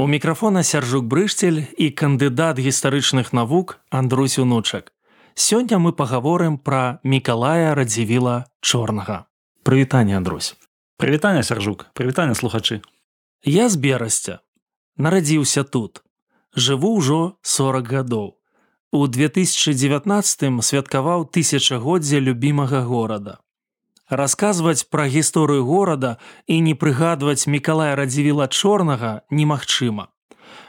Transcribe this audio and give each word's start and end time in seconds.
У 0.00 0.06
мікрафона 0.06 0.62
сяржук 0.62 1.06
брышцель 1.10 1.64
і 1.74 1.90
кандыдат 1.90 2.60
гістарычных 2.62 3.32
навук 3.34 3.82
Андрусь 3.90 4.38
унучак. 4.38 4.92
Сёння 5.34 5.82
мы 5.82 5.90
пагаворым 5.90 6.54
пра 6.58 7.02
мікалая 7.02 7.74
радзівіла 7.74 8.46
чорнага. 8.60 9.26
Прывітанне 9.66 10.14
Андрусь. 10.14 10.54
Прывітанне 11.02 11.42
сяржук, 11.42 11.90
прывітанне 11.98 12.38
слухачы. 12.38 12.78
Я 13.42 13.68
з 13.68 13.74
берасця. 13.74 14.38
Нарадзіўся 14.96 15.66
тут. 15.66 16.06
Жыву 16.54 16.94
ўжо 17.02 17.34
40 17.42 17.90
гадоў. 17.90 18.38
У 18.94 19.06
2019 19.10 20.62
святкаваў 20.62 21.26
тысячагоддзя 21.26 22.22
любімага 22.22 22.86
горада 22.86 23.42
расказваць 24.10 24.88
пра 24.90 25.06
гісторыю 25.08 25.64
горада 25.64 26.16
і 26.46 26.60
не 26.60 26.74
прыгадваць 26.74 27.46
мікалая 27.46 27.94
радзівіла 27.96 28.48
чорнага 28.48 29.22
немагчыма. 29.30 30.08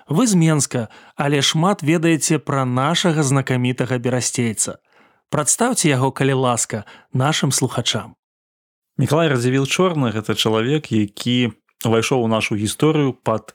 Вы 0.10 0.28
з 0.28 0.36
Менска, 0.36 0.88
але 1.16 1.42
шмат 1.42 1.84
ведаеце 1.84 2.40
пра 2.40 2.66
нашага 2.66 3.24
знакамітага 3.24 3.98
берасцейца. 3.98 4.80
Прадстаўце 5.30 5.90
яго 5.90 6.12
калі 6.12 6.34
ласка 6.34 6.84
нашим 7.14 7.52
слухачам. 7.52 8.18
Мікалай 8.98 9.30
радзівіл 9.30 9.70
чорны 9.70 10.12
гэта 10.12 10.36
чалавек, 10.36 10.92
які 10.92 11.54
увайшоў 11.86 12.26
у 12.26 12.28
нашу 12.28 12.58
гісторыю 12.58 13.14
пад 13.14 13.54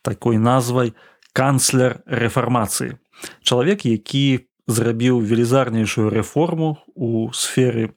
такой 0.00 0.38
назвай 0.38 0.94
канцлер 1.34 2.00
рэфармацыі. 2.06 2.96
Чалавек, 3.42 3.84
які 3.84 4.46
зрабіў 4.66 5.20
велізарнейшую 5.20 6.08
рэформу 6.10 6.78
у 6.94 7.32
сферы 7.32 7.92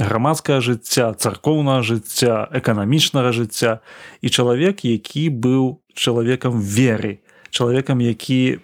грамадскае 0.00 0.60
жыцця 0.64 1.12
царкоўнага 1.14 1.84
жыцця 1.84 2.48
эканамічнага 2.50 3.32
жыцця. 3.36 3.80
І 4.20 4.28
чалавек 4.32 4.84
які 4.84 5.28
быў 5.28 5.84
чалавекам 5.94 6.60
веры 6.60 7.20
чалавекам 7.50 8.00
які 8.00 8.58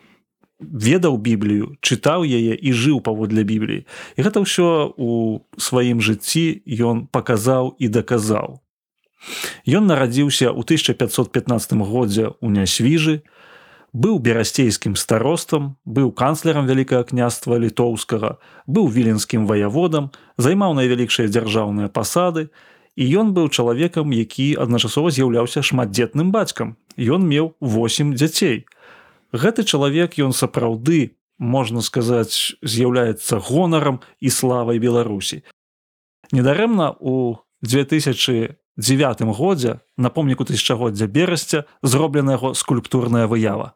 ведаў 0.61 1.19
біблію 1.21 1.77
чытаў 1.85 2.25
яе 2.25 2.57
і 2.57 2.71
жыў 2.73 3.05
паводле 3.05 3.45
бібліі. 3.45 3.85
І 4.17 4.21
гэта 4.25 4.41
ўсё 4.41 4.97
у 4.97 5.45
сваім 5.61 6.01
жыцці 6.01 6.65
ён 6.65 7.05
паказаў 7.13 7.77
і 7.77 7.93
даказаў. 7.93 8.65
Ён 9.69 9.85
нарадзіўся 9.91 10.49
ў 10.49 10.61
1515 10.65 11.77
годзе 11.85 12.33
ў 12.41 12.49
нясвіжы 12.49 13.21
быў 13.97 14.19
берасцейскім 14.21 14.93
старостам, 15.01 15.77
быў 15.89 16.13
канцлерам 16.13 16.69
вялікага 16.69 17.09
княства 17.09 17.57
літоўскага, 17.57 18.37
быў 18.69 18.91
віленскім 18.93 19.47
ваяводам, 19.49 20.11
займаў 20.37 20.77
найвялікшыя 20.77 21.33
дзяржаўныя 21.33 21.89
пасады, 21.89 22.53
і 22.97 23.05
ён 23.21 23.33
быў 23.33 23.49
чалавекам, 23.49 24.13
які 24.13 24.53
адначасова 24.61 25.09
з'яўляўся 25.09 25.65
шматдзетным 25.65 26.29
бацькам. 26.29 26.77
Ён 27.01 27.25
меў 27.25 27.57
8 27.61 28.13
дзяцей. 28.21 28.69
Гэты 29.33 29.65
чалавек 29.65 30.21
ён 30.21 30.37
сапраўды, 30.37 31.17
можна 31.41 31.81
сказаць, 31.81 32.53
з'яўляецца 32.61 33.41
гонарам 33.49 34.05
і 34.21 34.29
славай 34.29 34.77
Беларусі. 34.77 35.41
Недарэмна 36.37 36.93
у 37.01 37.41
2009 37.65 38.61
годзе 39.41 39.81
на 39.97 40.13
помніку 40.13 40.45
тысячагоддзя 40.45 41.09
берасця 41.09 41.65
зроблена 41.81 42.37
яго 42.37 42.53
скульптурная 42.53 43.25
выява 43.25 43.73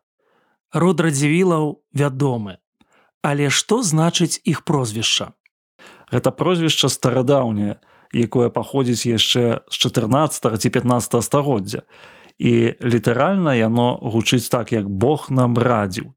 род 0.72 1.00
радзівілаў 1.00 1.82
вядомы. 1.94 2.58
Але 3.22 3.50
што 3.50 3.82
значыць 3.82 4.41
іх 4.44 4.64
прозвішча? 4.64 5.32
Гэта 6.10 6.31
прозвішча 6.31 6.88
старадаўняе, 6.88 7.76
якое 8.14 8.48
паходзіць 8.50 9.06
яшчэ 9.06 9.62
з 9.69 9.75
14 9.76 10.59
ці 10.59 10.69
15 10.70 11.22
стагоддзя. 11.22 11.82
І 12.41 12.75
літаральна 12.80 13.54
яно 13.54 14.00
гучыць 14.00 14.48
так, 14.48 14.72
як 14.72 14.88
Бог 14.88 15.28
нам 15.28 15.59
радзіў. 15.59 16.14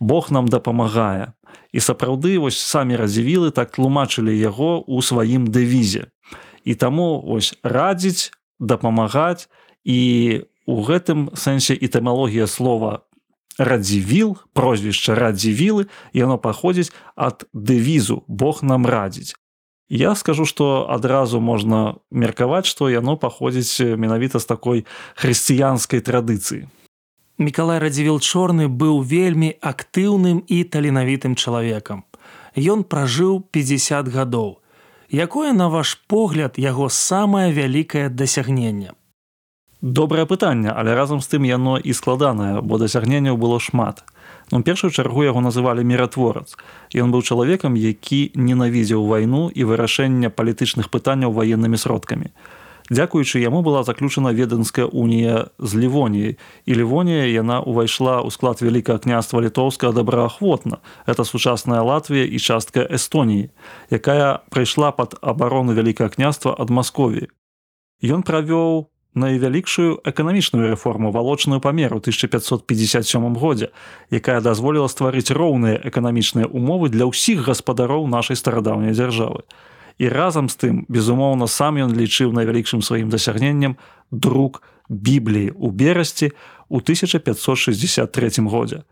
Бог 0.00 0.32
нам 0.32 0.48
дапамагае. 0.48 1.36
І 1.72 1.78
сапраўды 1.78 2.38
вось 2.40 2.58
самі 2.58 2.96
радзівілы 2.96 3.50
так 3.52 3.76
тлумачылі 3.76 4.32
яго 4.32 4.80
ў 4.80 5.04
сваім 5.04 5.46
дэвізе. 5.46 6.08
І 6.64 6.74
таму 6.74 7.20
ось 7.20 7.54
радзіць, 7.62 8.32
дапамагаць 8.58 9.48
і 9.84 10.00
у 10.66 10.80
гэтым 10.84 11.30
сэнсе 11.36 11.76
этымалогія 11.76 12.46
слова 12.46 13.04
радзівіл 13.60 14.40
прозвішча 14.56 15.14
радзівілы 15.14 15.86
яно 16.16 16.40
паходзіць 16.40 16.88
ад 17.12 17.44
дэвізу 17.52 18.24
Бог 18.26 18.64
нам 18.64 18.88
радзіць 18.88 19.36
Я 19.92 20.14
скажу 20.16 20.46
што 20.48 20.88
адразу 20.88 21.40
можна 21.44 22.00
меркаваць 22.10 22.64
што 22.64 22.88
яно 22.88 23.20
паходзіць 23.20 24.00
менавіта 24.00 24.40
з 24.40 24.48
такой 24.48 24.78
хрысціянскай 25.14 26.00
традыцыі 26.00 26.72
Мікалай 27.36 27.84
радзівіл 27.84 28.20
чорны 28.20 28.68
быў 28.68 29.04
вельмі 29.04 29.52
актыўным 29.60 30.40
і 30.48 30.64
таленавітым 30.64 31.36
чалавекам 31.36 32.08
Ён 32.56 32.88
пражыў 32.88 33.44
50 33.52 34.08
гадоў 34.08 34.56
Якое 35.12 35.52
на 35.52 35.68
ваш 35.68 36.00
погляд 36.08 36.56
яго 36.56 36.88
самае 36.88 37.52
вялікае 37.52 38.08
дасягненне 38.08 38.96
добрае 39.82 40.26
пытанне 40.26 40.72
але 40.76 40.94
разам 40.94 41.20
з 41.20 41.28
тым 41.32 41.44
яно 41.48 41.78
і 41.78 41.92
складанае 41.92 42.60
бо 42.60 42.78
дасягненняў 42.78 43.36
было 43.36 43.60
шмат. 43.60 44.04
Ну 44.52 44.62
першую 44.62 44.90
чаргу 44.90 45.24
яго 45.24 45.40
называлі 45.40 45.84
міратворац 45.84 46.56
ён 46.94 47.12
быў 47.14 47.22
чалавекам 47.22 47.76
які 47.76 48.32
ненавідзеў 48.34 49.06
вайну 49.06 49.48
і 49.48 49.64
вырашэння 49.64 50.28
палітычных 50.30 50.90
пытанняў 50.90 51.32
ваеннымі 51.32 51.78
сродкамі. 51.78 52.34
Дзякуючы 52.90 53.38
яму 53.38 53.62
была 53.62 53.84
заключана 53.86 54.34
веданская 54.34 54.84
унія 54.84 55.46
з 55.58 55.74
лівоніяй 55.78 56.36
і 56.66 56.72
лівонія 56.74 57.30
яна 57.30 57.62
ўвайшла 57.62 58.18
ў 58.18 58.34
склад 58.34 58.58
вялікага 58.58 58.98
княства 58.98 59.38
літоўска 59.38 59.94
добраахвотна. 59.94 60.82
Это 61.06 61.24
сучасная 61.24 61.86
Латвія 61.86 62.26
і 62.26 62.38
частка 62.42 62.82
эстоніі 62.82 63.54
якая 63.94 64.42
прыйшла 64.50 64.90
пад 64.90 65.14
абарону 65.22 65.72
вялікага 65.72 66.10
княства 66.10 66.50
ад 66.58 66.74
маскові 66.74 67.30
Ён 68.02 68.26
правёў 68.26 68.89
найвялікшую 69.14 70.00
эканамічную 70.04 70.70
рэформу 70.70 71.10
валочную 71.10 71.60
памеру 71.60 71.98
1557 71.98 73.34
годзе, 73.34 73.70
якая 74.10 74.40
дазволіла 74.40 74.86
стварыць 74.86 75.34
роўныя 75.34 75.80
эканамічныя 75.82 76.46
умовы 76.46 76.88
для 76.88 77.10
ўсіх 77.10 77.42
гаспадароў 77.46 78.06
нашай 78.06 78.36
старадаўняй 78.36 78.94
дзяржавы. 78.94 79.42
І 79.98 80.08
разам 80.08 80.48
з 80.48 80.56
тым, 80.56 80.74
безумоўна, 80.88 81.46
сам 81.46 81.76
ён 81.76 81.92
лічыў 81.92 82.32
найвялікшым 82.32 82.80
сваім 82.82 83.10
дасягненнем 83.10 83.76
друк 84.10 84.62
бібліі 84.88 85.52
ў 85.58 85.68
берасці 85.74 86.32
ў 86.70 86.76
1563 86.78 88.46
годзе 88.46 88.86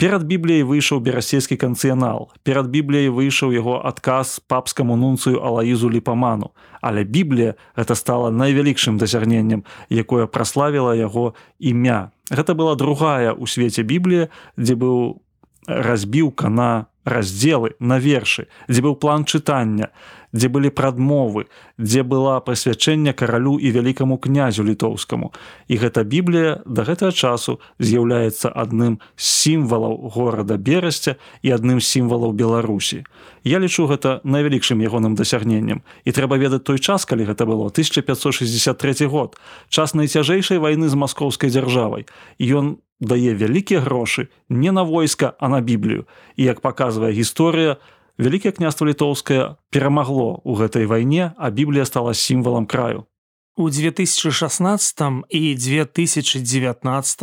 перад 0.00 0.24
бібліяй 0.24 0.64
выйшаў 0.64 1.04
берасцейскі 1.04 1.60
канцыянал 1.60 2.32
перад 2.42 2.72
бібліяй 2.72 3.12
выйшаў 3.12 3.52
яго 3.52 3.84
адказ 3.84 4.40
папскаму 4.48 4.96
нунцыю 4.96 5.44
алаізу 5.44 5.92
ліпаману 5.92 6.56
але 6.80 7.04
біблія 7.04 7.54
гэта 7.76 7.94
стала 7.94 8.30
найвялікшым 8.32 8.96
дасягненнем 8.96 9.64
якое 9.92 10.26
праславіла 10.26 10.96
яго 10.96 11.34
імя. 11.60 12.10
Гэта 12.32 12.56
была 12.56 12.74
другая 12.74 13.36
ў 13.36 13.44
свеце 13.44 13.84
біблія 13.84 14.32
дзе 14.56 14.74
быў 14.74 15.20
разбіўка 15.68 16.48
на 16.48 16.88
раздзелы 17.10 17.74
на 17.78 17.98
вершы 17.98 18.46
дзе 18.68 18.80
быў 18.86 18.96
план 18.96 19.26
чытання 19.26 19.90
дзе 20.32 20.48
былі 20.48 20.70
прадмовы, 20.70 21.46
дзе 21.78 22.02
была 22.02 22.38
прысвячэнне 22.40 23.12
каралю 23.12 23.58
і 23.58 23.70
вялікаму 23.70 24.18
князю 24.18 24.64
літоўскаму. 24.64 25.32
І 25.68 25.74
гэта 25.76 26.04
біблія 26.06 26.62
да 26.66 26.86
гэтага 26.86 27.12
часу 27.12 27.58
з'яўляецца 27.78 28.50
адным 28.54 29.02
з 29.16 29.26
сімвалаў 29.26 30.10
горада 30.14 30.56
берасця 30.56 31.16
і 31.42 31.50
адным 31.50 31.80
з 31.80 31.86
сімвалаў 31.86 32.32
Беларусі. 32.32 33.02
Я 33.44 33.58
лічу 33.58 33.90
гэта 33.90 34.20
найвялікшым 34.24 34.78
ягоным 34.78 35.14
дасягненнем. 35.18 35.82
І 36.04 36.10
трэба 36.12 36.38
ведаць 36.38 36.64
той 36.64 36.78
час, 36.78 37.04
калі 37.04 37.26
гэта 37.26 37.46
было 37.46 37.66
1563 37.66 39.06
год, 39.06 39.36
час 39.68 39.94
найцяжэйшай 39.94 40.58
вайны 40.58 40.88
з 40.88 40.94
маскоўскай 40.94 41.50
дзяржавай. 41.50 42.06
Ён 42.38 42.78
дае 43.00 43.34
вялікія 43.34 43.80
грошы 43.80 44.28
не 44.48 44.72
на 44.72 44.82
войска, 44.82 45.32
а 45.40 45.48
на 45.48 45.60
біблію. 45.60 46.04
І 46.36 46.44
як 46.44 46.60
паказвае 46.60 47.12
гісторыя, 47.12 47.76
вялікае 48.20 48.52
княства 48.52 48.86
літоўскае 48.86 49.56
перамагло 49.72 50.44
ў 50.44 50.52
гэтай 50.60 50.84
вайне 50.84 51.32
а 51.36 51.50
біблія 51.50 51.84
стала 51.84 52.14
сімвалам 52.14 52.66
краю 52.66 53.08
У 53.56 53.70
2016 53.70 55.00
і 55.28 55.54
2019 55.54 57.22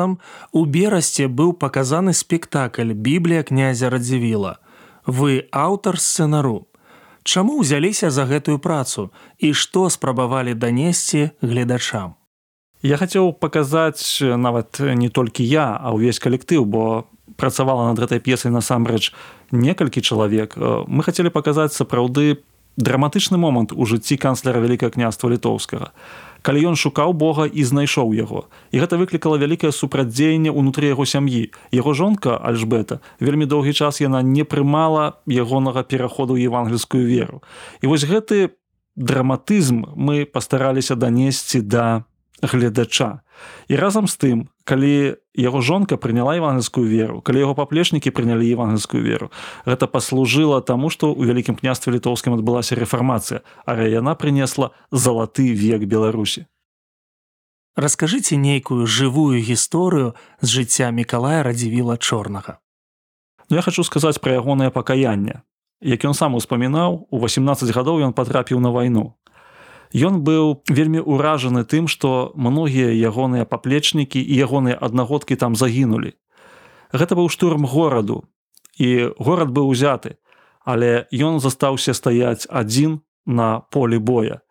у 0.51 0.65
берасце 0.65 1.27
быў 1.27 1.53
паказаны 1.53 2.13
спектакль 2.13 2.93
Біблія 2.93 3.43
князя 3.43 3.89
Радзівіла. 3.89 4.59
Вы 5.05 5.47
аўтар 5.51 5.97
сцэнару. 5.97 6.67
Чаму 7.23 7.63
ўзяліся 7.63 8.11
за 8.11 8.27
гэтую 8.29 8.59
працу 8.59 9.09
і 9.39 9.53
што 9.53 9.89
спрабавалі 9.89 10.53
данесці 10.53 11.31
гледачам? 11.41 12.13
Я 12.81 12.97
хацеў 12.97 13.33
паказаць 13.33 14.21
нават 14.21 14.79
не 14.79 15.09
толькі 15.09 15.43
я, 15.43 15.77
а 15.77 15.93
ўвесь 15.93 16.21
калектыў, 16.21 16.65
бо 16.65 17.09
працавала 17.37 17.89
над 17.89 17.97
гэтай 17.99 18.21
п'есай 18.21 18.51
насамрэч 18.51 19.13
некалькі 19.51 20.01
чалавек. 20.01 20.57
Мы 20.87 21.01
хацелі 21.03 21.33
паказаць 21.33 21.73
сапраўды 21.73 22.43
драматычны 22.77 23.37
момант 23.37 23.73
у 23.73 23.85
жыцці 23.85 24.17
канцлера 24.21 24.61
вялікае 24.61 24.93
княства 24.93 25.29
літоўскага 25.29 25.93
калі 26.41 26.63
ён 26.71 26.75
шукаў 26.79 27.11
Бога 27.11 27.43
і 27.43 27.63
знайшоў 27.63 28.13
яго. 28.15 28.47
І 28.71 28.79
гэта 28.79 28.95
выклікала 28.95 29.35
вялікае 29.35 29.71
супрацьдзеянне 29.75 30.47
ўнутры 30.47 30.87
яго 30.87 31.03
сям'і. 31.03 31.51
Яго 31.75 31.91
жонка 31.91 32.37
Альжбета 32.39 32.99
вельмі 33.19 33.43
доўгі 33.43 33.73
час 33.73 33.99
яна 33.99 34.21
не 34.23 34.47
прымала 34.47 35.19
ягонага 35.27 35.83
пераходу 35.83 36.39
ў 36.39 36.47
евангельскую 36.47 37.03
веру. 37.03 37.43
І 37.83 37.91
вось 37.91 38.07
гэты 38.07 38.55
драматызм 38.95 39.91
мы 39.99 40.23
пастараліся 40.23 40.95
данесці 40.95 41.61
да 41.61 42.07
гледача. 42.41 43.21
І 43.67 43.75
разам 43.75 44.07
з 44.07 44.17
тым, 44.17 44.37
калі 44.63 45.17
яго 45.33 45.61
жонка 45.61 45.97
прыняла 45.97 46.37
евангельскую 46.37 46.85
веру, 46.85 47.21
калі 47.21 47.39
яго 47.45 47.53
паплечнікі 47.55 48.13
прынялі 48.13 48.45
евангельскую 48.45 49.01
веру, 49.01 49.31
гэта 49.65 49.87
паслужыла 49.87 50.61
таму, 50.61 50.89
што 50.89 51.13
ў 51.13 51.29
вялікім 51.29 51.57
княстве 51.57 51.93
літоўскім 51.97 52.37
адбылася 52.37 52.77
рэфармацыя, 52.77 53.41
але 53.65 53.89
яна 53.89 54.13
прынесла 54.13 54.71
залаты 54.91 55.53
век 55.53 55.85
Беларусі. 55.85 56.45
Раскажыце 57.77 58.41
нейкую 58.41 58.89
жывую 58.89 59.37
гісторыю 59.37 60.17
з 60.41 60.47
жыцця 60.49 60.89
Миколая 60.89 61.45
радзівіла 61.45 61.97
чорнага. 61.97 62.57
Ну, 63.49 63.55
я 63.55 63.61
хочу 63.61 63.83
сказаць 63.83 64.17
пра 64.17 64.33
ягонае 64.41 64.73
пакаянне. 64.73 65.45
Як 65.81 66.01
ён 66.09 66.17
сам 66.17 66.33
успамінаў, 66.33 67.05
у 67.13 67.17
18 67.21 67.69
гадоў 67.69 68.01
ён 68.01 68.13
патрапіў 68.17 68.59
на 68.59 68.73
вайну. 68.73 69.13
Ён 69.95 70.21
быў 70.23 70.63
вельмі 70.67 70.99
ўражаны 70.99 71.63
тым, 71.63 71.87
што 71.87 72.31
многія 72.35 72.91
ягоныя 72.91 73.45
паплечнікі 73.45 74.19
і 74.19 74.33
ягоныя 74.35 74.75
аднагодкі 74.75 75.35
там 75.35 75.55
загінулі. 75.55 76.13
Гэта 76.91 77.15
быў 77.15 77.29
штурм 77.29 77.65
гораду 77.65 78.23
і 78.77 79.15
горад 79.19 79.51
быў 79.51 79.71
узяты, 79.71 80.19
але 80.63 81.07
ён 81.11 81.39
застаўся 81.39 81.93
стаяць 81.93 82.47
адзін 82.49 82.99
на 83.25 83.63
полі 83.71 83.97
боя. 83.99 84.43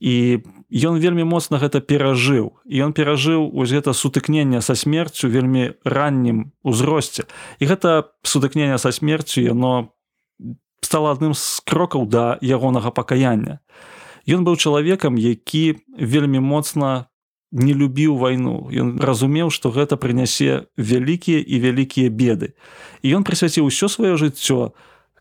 І 0.00 0.44
ён 0.68 1.00
вельмі 1.00 1.24
моцна 1.24 1.56
гэта 1.56 1.80
перажыў. 1.80 2.60
І 2.68 2.84
ён 2.84 2.92
перажыў 2.92 3.48
вось 3.56 3.72
гэта 3.72 3.96
сутыкнення 3.96 4.60
са 4.60 4.74
смерцю 4.74 5.32
вельмі 5.32 5.80
раннім 5.84 6.52
узросце. 6.60 7.24
І 7.56 7.64
гэта 7.64 8.12
сутыкнення 8.20 8.76
са 8.76 8.92
смерцю 8.92 9.40
яно 9.40 9.94
стала 10.84 11.16
адным 11.16 11.32
з 11.32 11.64
крокаў 11.64 12.04
да 12.04 12.36
ягонага 12.44 12.92
пакаяння. 12.92 13.64
Ён 14.28 14.44
быў 14.44 14.56
чалавекам, 14.56 15.16
які 15.16 15.76
вельмі 15.92 16.40
моцна 16.40 17.06
не 17.52 17.72
любіў 17.72 18.18
вайну. 18.18 18.68
Ён 18.72 18.98
разумеў, 18.98 19.50
што 19.50 19.70
гэта 19.70 19.96
прынясе 19.96 20.66
вялікія 20.76 21.38
і 21.38 21.56
вялікія 21.60 22.08
беды. 22.10 22.58
І 23.02 23.14
ён 23.14 23.22
прысвяціў 23.22 23.70
усё 23.70 23.86
сваё 23.86 24.18
жыццё, 24.18 24.74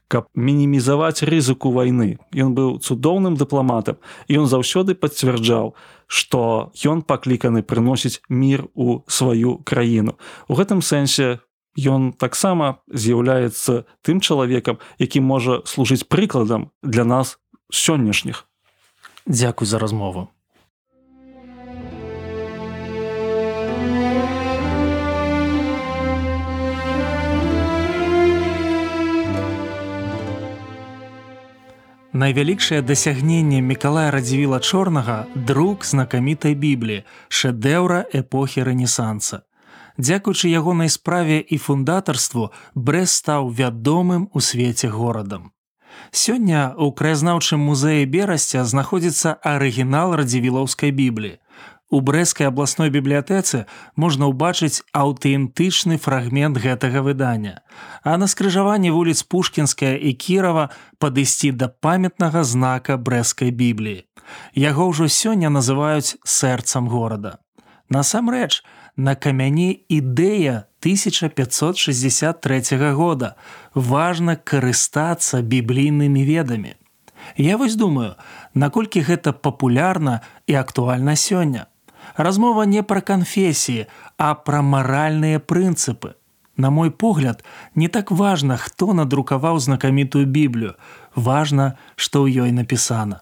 каб 0.07 0.29
мінімізаваць 0.33 1.21
рызыку 1.25 1.69
вайны. 1.73 2.17
Ён 2.33 2.57
быў 2.57 2.81
цудоўным 2.81 3.38
дыпламатам 3.38 3.97
і 4.27 4.41
ён 4.44 4.47
заўсёды 4.50 4.94
пацвярджаў, 4.97 5.73
што 6.07 6.71
ён 6.85 7.01
пакліканы 7.01 7.61
прыносіць 7.61 8.21
мір 8.29 8.69
у 8.73 9.01
сваю 9.07 9.61
краіну. 9.65 10.17
У 10.50 10.53
гэтым 10.53 10.81
сэнсе 10.81 11.41
ён 11.77 12.13
таксама 12.13 12.81
з'яўляецца 12.89 13.85
тым 14.01 14.21
чалавекам, 14.21 14.77
які 14.97 15.21
можа 15.21 15.61
служыць 15.65 16.05
прыкладам 16.05 16.69
для 16.83 17.05
нас 17.05 17.38
сённяшніх. 17.73 18.45
Дзякуй 19.27 19.67
за 19.67 19.79
размову. 19.79 20.27
Найвялікшае 32.13 32.81
дасягненне 32.81 33.61
Миколая 33.61 34.11
радзівіла 34.11 34.59
чорнага 34.59 35.25
друк 35.33 35.85
знакамітай 35.85 36.53
бібліі, 36.53 37.01
шэдэўра 37.25 38.05
эпохі 38.13 38.61
рэнесанса. 38.61 39.41
Дзякуючы 39.97 40.53
ягонай 40.53 40.93
справе 40.93 41.41
і 41.41 41.57
фундатарству 41.57 42.51
Брэс 42.75 43.17
стаў 43.17 43.49
вядомым 43.49 44.29
у 44.29 44.45
свеце 44.45 44.93
горадам. 44.93 45.49
Сёння 46.11 46.73
ў 46.77 46.93
краязнаўчым 46.93 47.59
музеі 47.59 48.05
берасця 48.05 48.65
знаходзіцца 48.65 49.37
арыгінал 49.41 50.13
радзівілаўскай 50.19 50.91
бібліі. 50.91 51.39
У 51.93 52.01
брэскай 52.01 52.49
абласной 52.49 52.89
бібліятэцы 52.89 53.65
можна 53.93 54.25
ўбачыць 54.31 54.81
аўтэнтычны 54.97 56.01
фрагмент 56.01 56.57
гэтага 56.57 57.05
выдання. 57.05 57.61
А 58.01 58.17
на 58.17 58.25
скрыжаванні 58.25 58.89
вуліц 58.89 59.21
Пушкінская 59.21 59.93
і 60.01 60.13
Кірава 60.17 60.69
падысці 60.97 61.53
да 61.53 61.69
памятнага 61.69 62.41
знака 62.41 62.97
брэскай 62.97 63.53
бібліі. 63.53 64.09
Яго 64.57 64.89
ўжо 64.89 65.05
сёння 65.05 65.53
называюць 65.53 66.17
сэрцам 66.25 66.89
горада. 66.89 67.37
Насамрэч, 67.93 68.65
на 68.97 69.15
камяне 69.15 69.77
ідэя 69.89 70.65
1563 70.79 72.93
года 72.93 73.35
важна 73.73 74.35
карыстацца 74.35 75.41
біблійнымі 75.41 76.25
ведамі. 76.25 76.75
Я 77.37 77.57
вось 77.57 77.75
думаю, 77.75 78.15
наколькі 78.53 79.01
гэта 79.01 79.33
папулярна 79.33 80.21
і 80.47 80.55
актуальна 80.55 81.15
сёння. 81.15 81.65
Размова 82.17 82.65
не 82.65 82.83
пра 82.83 83.01
канфесіі, 83.01 83.85
а 84.17 84.35
пра 84.35 84.61
маральныя 84.61 85.39
прынцыпы. 85.39 86.13
На 86.57 86.69
мой 86.69 86.91
погляд, 86.91 87.43
не 87.75 87.87
так 87.87 88.11
важна, 88.11 88.57
хто 88.57 88.93
надрукаваў 88.93 89.59
знакамітую 89.59 90.25
біблію, 90.25 90.73
важна, 91.15 91.73
што 91.95 92.27
ў 92.27 92.45
ёй 92.45 92.51
напісана. 92.51 93.21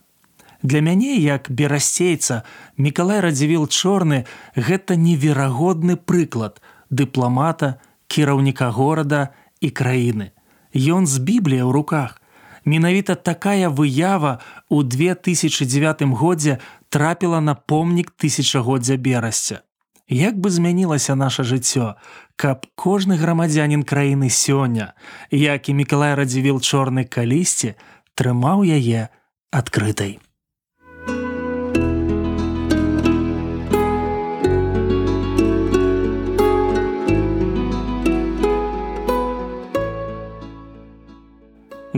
Для 0.64 0.82
мяне 0.82 1.16
як 1.18 1.50
берасцейца 1.50 2.44
Миколай 2.78 3.20
радзівіл 3.20 3.66
чорны 3.68 4.26
гэта 4.56 4.96
неверагодны 4.96 5.98
прыклад 5.98 6.62
дыпламата, 6.90 7.82
кіраўніка 8.08 8.70
горада 8.70 9.34
і 9.62 9.70
краіны. 9.70 10.32
Ён 10.76 11.08
з 11.08 11.18
біблія 11.18 11.66
ў 11.66 11.72
руках. 11.72 12.22
Менавіта 12.66 13.16
такая 13.16 13.74
выява 13.74 14.38
ў 14.70 14.86
2009 14.86 16.06
годзе 16.14 16.60
трапіла 16.90 17.42
на 17.42 17.56
помнік 17.56 18.14
тысячагоддзя 18.14 18.98
берасця. 19.02 19.66
Як 20.12 20.38
бы 20.38 20.52
змянілася 20.52 21.16
наше 21.16 21.44
жыццё, 21.44 21.96
каб 22.36 22.68
кожны 22.76 23.18
грамадзянин 23.18 23.82
краіны 23.82 24.30
сёння, 24.30 24.94
як 25.32 25.70
і 25.70 25.74
Миколай 25.74 26.14
радзівіл 26.14 26.60
чорны 26.60 27.08
калісьці, 27.08 27.74
трымаў 28.14 28.62
яе 28.68 29.10
адкрытай. 29.50 30.20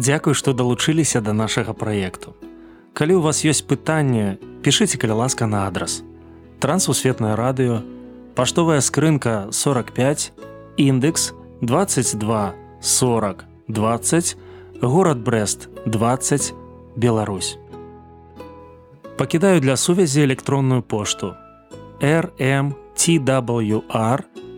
Дзякуй, 0.03 0.35
што 0.35 0.51
далучыліся 0.51 1.23
да 1.23 1.31
нашага 1.31 1.71
праекту. 1.71 2.35
Калі 2.91 3.15
ў 3.15 3.23
вас 3.23 3.47
ёсць 3.47 3.63
пытанне, 3.63 4.35
пішыце 4.59 4.99
каля 4.99 5.15
ласка 5.15 5.47
на 5.47 5.63
адрас. 5.63 6.03
Трансусветнае 6.59 7.39
радыё, 7.39 7.79
паштовая 8.35 8.83
скрынка 8.83 9.47
45, 9.55 10.35
індекс 10.75 11.31
22 11.61 12.19
40 12.81 13.45
20, 13.71 14.35
горад 14.81 15.23
Брест 15.23 15.69
20, 15.85 16.51
Беларусь. 16.99 17.55
Пакідаю 19.15 19.63
для 19.63 19.77
сувязі 19.77 20.27
электронную 20.27 20.81
пошту 20.81 21.35
rmtwr 22.03 22.75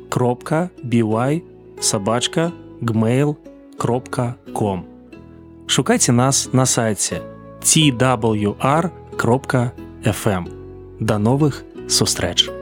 кропка 0.10 0.70
by 0.82 1.42
сабачка 1.80 2.52
gmail.com 2.82 4.95
шукайце 5.68 6.12
нас 6.12 6.50
на 6.54 6.66
сайце 6.66 7.22
twr.fm. 7.62 8.90
Да 11.00 11.20
новых 11.20 11.64
сустрэч! 11.90 12.55